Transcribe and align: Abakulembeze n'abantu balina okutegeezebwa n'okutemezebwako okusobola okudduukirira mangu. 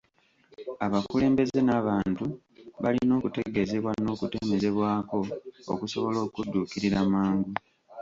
Abakulembeze 0.85 1.59
n'abantu 1.63 2.25
balina 2.83 3.13
okutegeezebwa 3.19 3.91
n'okutemezebwako 4.03 5.17
okusobola 5.73 6.17
okudduukirira 6.25 6.99
mangu. 7.11 7.51